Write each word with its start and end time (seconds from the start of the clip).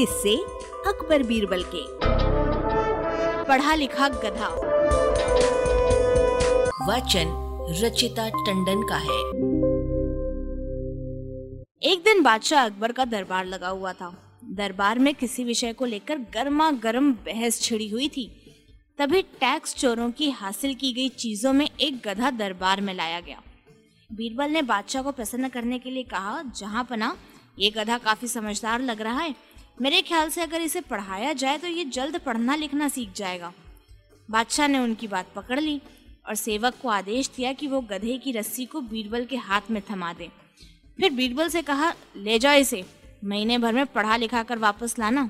हिस्से 0.00 0.34
अकबर 0.86 1.22
बीरबल 1.22 1.62
के 1.74 1.82
पढ़ा 3.44 3.74
लिखा 3.74 4.08
गधा। 4.08 4.48
वचन 6.88 7.32
रचिता 7.80 8.28
टंडन 8.28 8.82
का 8.88 8.96
है। 8.96 9.20
एक 11.92 12.02
दिन 12.04 12.22
बादशाह 12.22 12.64
अकबर 12.64 12.92
का 12.92 13.04
दरबार 13.04 13.46
लगा 13.46 13.68
हुआ 13.68 13.92
था। 13.92 14.40
दरबार 14.44 14.98
में 14.98 15.14
किसी 15.14 15.44
विषय 15.44 15.72
को 15.72 15.84
लेकर 15.84 16.18
गर्मा 16.34 16.70
गर्म 16.70 17.12
बहस 17.12 17.62
छिड़ी 17.62 17.88
हुई 17.88 18.08
थी। 18.08 18.28
तभी 18.98 19.22
टैक्स 19.22 19.74
चोरों 19.74 20.10
की 20.10 20.30
हासिल 20.30 20.74
की 20.74 20.92
गई 20.92 21.08
चीज़ों 21.08 21.52
में 21.52 21.68
एक 21.80 22.02
गधा 22.06 22.30
दरबार 22.30 22.80
में 22.80 22.94
लाया 22.94 23.20
गया। 23.20 23.42
बीरबल 24.12 24.50
ने 24.50 24.62
बादशाह 24.62 25.02
को 25.02 25.12
प्रसन्न 25.12 25.48
करने 25.48 25.78
के 25.78 25.90
लिए 25.90 26.02
कहा, 26.02 26.42
जहाँ 26.56 26.84
पना, 26.84 27.16
ये 27.58 27.70
गधा 27.70 27.98
काफ़ी 27.98 28.28
समझदार 28.28 28.80
लग 28.80 29.00
रहा 29.00 29.20
है। 29.20 29.55
मेरे 29.78 30.00
ख्याल 30.02 30.28
से 30.30 30.40
अगर 30.40 30.60
इसे 30.60 30.80
पढ़ाया 30.80 31.32
जाए 31.32 31.58
तो 31.58 31.66
ये 31.68 31.84
जल्द 31.84 32.18
पढ़ना 32.18 32.54
लिखना 32.54 32.88
सीख 32.88 33.12
जाएगा। 33.16 33.52
बादशाह 34.28 34.68
ने 34.68 34.78
उनकी 34.78 35.08
बात 35.08 35.32
पकड़ 35.34 35.58
ली 35.60 35.80
और 36.28 36.34
सेवक 36.34 36.74
को 36.82 36.88
आदेश 36.88 37.30
दिया 37.36 37.52
कि 37.52 37.66
वो 37.66 37.80
गधे 37.80 38.16
की 38.18 38.32
रस्सी 38.32 38.64
को 38.66 38.80
बीरबल 38.82 39.24
के 39.24 39.36
हाथ 39.38 39.70
में 39.70 39.82
थमा 39.90 40.12
दे। 40.12 40.28
फिर 40.98 41.10
बीरबल 41.12 41.48
से 41.48 41.62
कहा, 41.62 41.92
ले 42.16 42.38
जाओ 42.38 42.54
इसे, 42.54 42.84
महीने 43.24 43.58
भर 43.58 43.72
में 43.72 43.86
पढ़ा 43.86 44.16
लिखा 44.16 44.42
कर 44.42 44.58
वापस 44.58 44.98
लाना। 44.98 45.28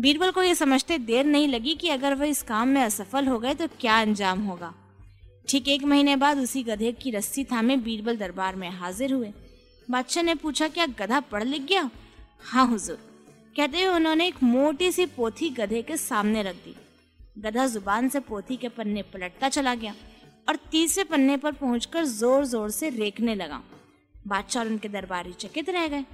बीरबल 0.00 0.30
को 0.30 0.42
ये 0.42 0.54
समझते 0.54 0.98
देर 1.00 1.24
नहीं 1.26 1.48
लगी 1.48 1.74
कि 1.74 1.88
अगर 1.88 2.14
वह 2.14 2.26
इस 2.26 2.42
काम 2.42 2.68
में 2.68 2.82
असफल 2.82 3.26
हो 3.26 3.38
गए 3.38 3.54
तो 3.54 3.66
क्या 3.80 4.00
अंजाम 4.00 4.44
होगा। 4.44 4.72
ठीक 5.48 5.68
एक 5.68 5.84
महीने 5.84 6.16
बाद 6.16 6.38
उसी 6.38 6.62
गधे 6.62 6.92
की 6.92 7.10
रस्सी 7.10 7.44
थामे 7.44 7.76
बीरबल 7.78 8.16
दरबार 8.16 8.56
में 8.56 8.68
हाजिर 8.70 9.12
हुए। 9.12 9.32
बादशाह 9.88 10.24
ने 10.24 10.34
पूछा, 10.34 10.68
क्या 10.68 10.86
गधा 10.98 11.20
पढ़ 11.22 11.44
लिख 11.44 11.62
गया? 11.62 11.90
हाँ 12.42 12.66
हुजूर। 12.66 13.09
कहते 13.56 13.82
हुए 13.82 13.94
उन्होंने 13.94 14.26
एक 14.26 14.42
मोटी 14.42 14.90
सी 14.92 15.06
पोथी 15.06 15.48
गधे 15.50 15.80
के 15.82 15.96
सामने 15.96 16.42
रख 16.42 16.56
दी। 16.56 16.74
गधा 17.38 17.66
ज़ुबान 17.66 18.08
से 18.08 18.20
पोथी 18.20 18.56
के 18.56 18.68
पन्ने 18.68 19.02
पलटता 19.02 19.48
चला 19.48 19.74
गया 19.74 19.94
और 20.48 20.56
तीसरे 20.70 21.04
पन्ने 21.04 21.36
पर 21.36 21.52
पहुंचकर 21.52 22.04
ज़ोर 22.04 22.44
ज़ोर 22.44 22.70
से 22.70 22.90
रेखने 22.90 23.34
लगा। 23.34 23.60
बादशाह 24.14 24.64
उनके 24.64 24.88
दरबारी 24.88 25.32
चकित 25.32 25.70
रह 25.70 25.86
गए। 25.88 26.04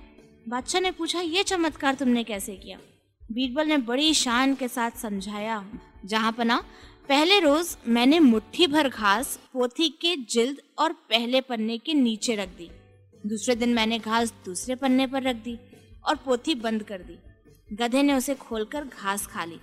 बादशाह 0.48 0.80
ने 0.80 0.90
पूछा, 0.90 1.20
ये 1.20 1.42
चमत्कार 1.42 1.94
तुमने 1.94 2.24
कैसे 2.24 2.56
किया? 2.56 2.78
बीरबल 3.22 3.66
ने 3.66 3.76
बड़ी 3.78 4.12
शान 4.14 4.54
के 4.54 4.68
साथ 4.68 4.98
समझाया, 4.98 5.64
जहाँ 6.04 6.32
पना, 6.32 6.56
पहले 7.08 7.38
रोज 7.40 7.76
मैंने 7.88 8.18
मुट्ठी 8.20 8.66
भर 8.66 8.88
घास 8.88 9.38
पोथी 9.52 9.88
के 10.00 10.16
जिल्द 10.30 10.60
और 10.78 10.92
पहले 11.10 11.40
पन्ने 11.40 11.78
के 11.78 11.94
नीचे 11.94 12.34
रख 12.36 12.48
दी। 12.48 12.70
दूसरे 13.24 13.54
दिन 13.54 13.74
मैंने 13.74 13.98
घास 13.98 14.32
दूसरे 14.44 14.74
पन्ने 14.74 15.06
पर 15.06 15.22
रख 15.22 15.36
दी। 15.36 15.58
और 16.06 16.16
पोथी 16.16 16.54
बंद 16.54 16.82
कर 16.82 16.98
दी। 16.98 17.18
गधे 17.72 18.02
ने 18.02 18.12
उसे 18.12 18.34
खोलकर 18.34 18.84
घास 18.84 19.26
खा 19.26 19.44
ली। 19.44 19.60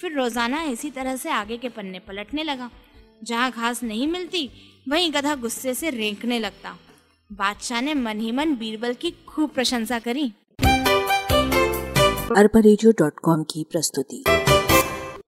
फिर 0.00 0.12
रोज़ाना 0.12 0.62
इसी 0.62 0.90
तरह 0.90 1.16
से 1.16 1.30
आगे 1.30 1.56
के 1.56 1.68
पन्ने 1.68 1.98
पलटने 1.98 2.42
लगा। 2.42 2.70
जहाँ 3.24 3.50
घास 3.50 3.82
नहीं 3.82 4.06
मिलती, 4.08 4.50
वहीं 4.88 5.12
गधा 5.12 5.34
गुस्से 5.34 5.74
से 5.74 5.90
रेंकने 5.90 6.38
लगता। 6.38 6.76
बादशाह 7.32 7.80
ने 7.80 7.94
मन 7.94 8.20
ही 8.20 8.32
मन 8.32 8.54
बीरबल 8.56 8.94
की 8.94 9.10
खूब 9.10 9.50
प्रशंसा 9.50 9.98
करी। 9.98 10.32
अरबा 12.36 13.42
की 13.42 13.66
प्रस्तुति। 13.70 14.24